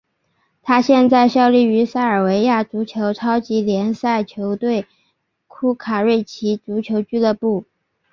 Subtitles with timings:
[0.63, 4.87] 他现在效力于塞尔维亚足球超级联赛球队
[5.45, 7.65] 库卡瑞奇足球俱乐部。